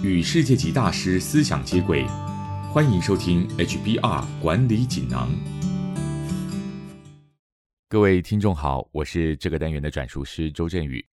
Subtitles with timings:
[0.00, 2.06] 与世界级大师思想接轨，
[2.72, 5.28] 欢迎收听 HBR 管理锦囊。
[7.88, 11.04] 各位听众好，我是这个单元的转述师周振宇。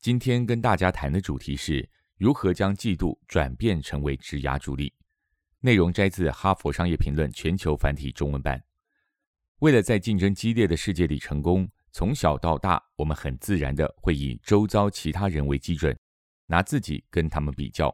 [0.00, 1.88] 今天跟大家谈的主题是
[2.18, 4.92] 如何将嫉妒转变成为指压助力。
[5.60, 8.62] 内容摘自《哈佛商业评论》全球繁体中文版。
[9.60, 15.98] 为了在竞争激烈的世界里成功，从小到大，我们很自然的会以周遭其他人为基准，
[16.44, 17.90] 拿自己跟他们比较。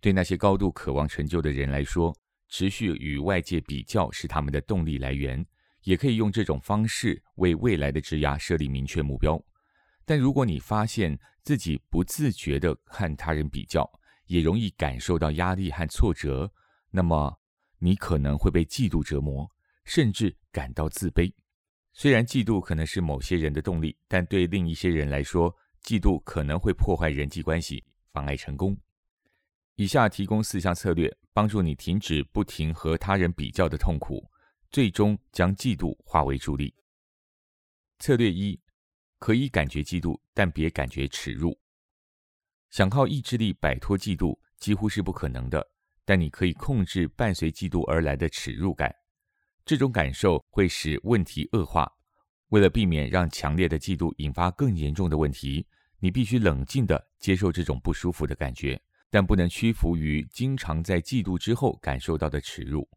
[0.00, 2.16] 对那些高度渴望成就的人来说，
[2.48, 5.44] 持续与外界比较是他们的动力来源，
[5.82, 9.40] 也可以用这种方式为未来的职涯设立明确目标。
[10.04, 13.88] 但如果你发现自己不自觉地和他人比较，
[14.26, 16.50] 也容易感受到压力和挫折，
[16.90, 17.38] 那么
[17.78, 19.48] 你可能会被嫉妒折磨，
[19.84, 21.32] 甚至感到自卑。
[21.92, 28.76] 虽然嫉妒可能是某些人的动力，但对另一些人来说，嫉妒可能会破坏人际关系，妨碍成功。
[29.80, 34.30] 以下提供四项策略，帮助你停止不停和他人比较的痛苦，
[34.70, 36.74] 最终将嫉妒化为助力。
[37.98, 38.60] 策略一：
[39.18, 41.58] 可以感觉嫉妒，但别感觉耻辱。
[42.68, 45.66] 想靠意志力摆脱嫉妒几乎是不可能的，
[46.04, 48.94] 但你可以控制伴随嫉妒而来的耻辱感。
[49.64, 51.90] 这种感受会使问题恶化。
[52.48, 55.66] 为了避免让强烈的嫉妒引发更严重的问题，
[56.00, 58.78] 你必须冷静地接受这种不舒服的感觉，
[59.10, 62.88] 但不能屈服于经常在嫉妒之后感受到的耻辱。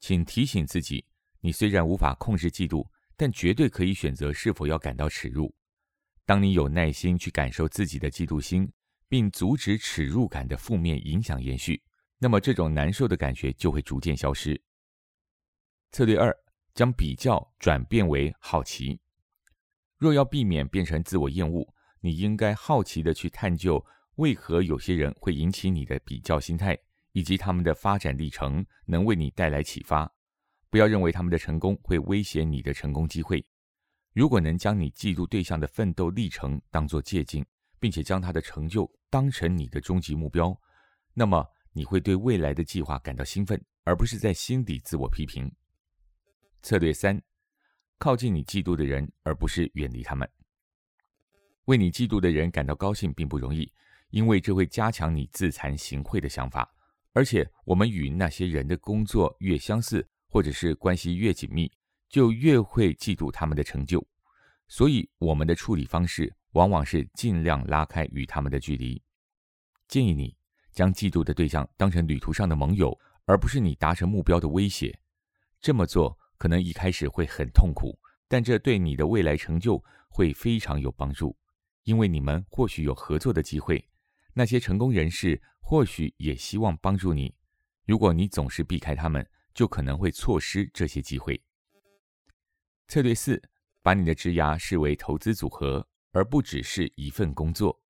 [0.00, 1.04] 请提醒自己，
[1.40, 5.54] 你虽然无法控制嫉妒，但绝对可以选择是否要感到耻辱。
[6.24, 8.72] 当你有耐心去感受自己的嫉妒心，
[9.08, 11.82] 并阻止耻辱感的负面影响延续，
[12.18, 14.60] 那么这种难受的感觉就会逐渐消失。
[15.90, 16.34] 策略二：
[16.74, 18.98] 将比较转变为好奇。
[19.98, 23.84] 若要避免变成自我厌恶，你应该好奇的去探究
[24.16, 26.78] 为何有些人会引起你的比较心态，
[27.12, 30.10] 以及他们的发展历程能为你带来启发。
[30.68, 33.44] 不要认为他们的成功会威胁你的成功机会。
[34.12, 37.44] 如果能将你嫉妒对象的奋斗历程当作借鉴，
[37.78, 40.58] 并且将他的成就当成你的终极目标，
[41.14, 45.50] 那么你会对未来的计划感到兴奋，而不是在心底自我批评。
[46.62, 47.20] 策略三：
[47.98, 50.28] 靠近你嫉妒的人，而不是远离他们。
[51.64, 53.72] 为你嫉妒的人感到高兴并不容易，
[54.12, 56.72] 因为这会加强你自惭形秽的想法。
[57.12, 61.68] 而且，我们与那些人的工作越相似，或者是关系越紧密，
[62.08, 64.00] 就越会嫉妒他们的成就。
[64.68, 69.02] 所以，我们的处理方式往往是尽量拉开与他们的距离。
[69.88, 70.36] 建议你
[70.70, 72.96] 将嫉妒的对象当成旅途上的盟友，
[73.26, 74.96] 而不是你达成目标的威胁。
[75.60, 76.16] 这么做。
[76.38, 77.96] 可能一开始会很痛苦，
[78.26, 81.36] 但这对你的未来成就会非常有帮助，
[81.84, 83.88] 因为你们或许有合作的机会。
[84.34, 87.34] 那些成功人士或许也希望帮助你。
[87.84, 91.42] 如果你总是避开他们，就可能会错失这些机会。
[92.88, 93.42] 策略四：
[93.82, 97.80] 把你的职涯视为投资组合，而不只是一份工作。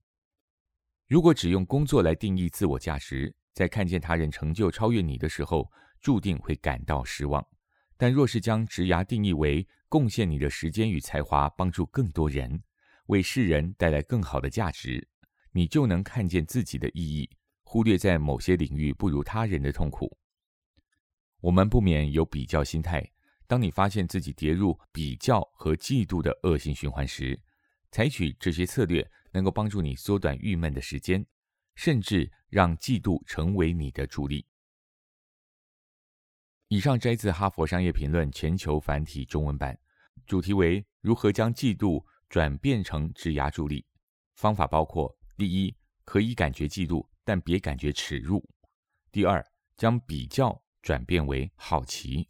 [1.08, 5.70] 如果只用工作来定义自我价值，在看见他人成就超越你的时候，
[6.00, 7.46] 注定会感到失望。
[7.96, 12.62] 但若是将职涯定义为贡献你的时间与才华，帮助更多人，
[13.06, 15.06] 为世人带来更好的价值，
[15.52, 17.30] 你就能看见自己的意义，
[17.62, 20.10] 忽略在某些领域不如他人的痛苦。
[21.40, 23.08] 我们不免有比较心态。
[23.46, 27.38] 当你发现自己跌入比较和嫉妒的恶性循环时，
[27.90, 31.26] 采取这些策略能够帮助你缩短郁闷的时间，
[31.74, 34.46] 甚至让嫉妒成为你的助力。
[36.68, 39.78] 以上摘自《哈佛商业评论》全球繁体中文版，
[40.26, 43.84] 主题为如何将嫉妒转变成指压助力。
[44.36, 48.38] 方法包括：第一，可以感觉嫉妒，但别感觉耻辱；
[49.10, 49.44] 第二，
[49.76, 52.28] 将比较转变为好奇；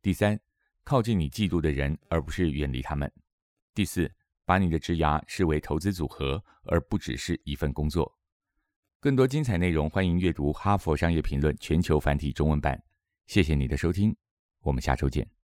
[0.00, 0.40] 第三，
[0.82, 3.06] 靠近你嫉妒的人，而不是远离他们；
[3.74, 4.10] 第四，
[4.46, 8.10] 把你的职涯视为投资组合，而不只是一份工作。
[9.00, 12.82] 更多精彩内容，欢迎阅读《哈佛商业评论》全球繁体中文版。
[13.26, 14.16] 谢谢你的收听，
[14.62, 15.35] 我们下周见。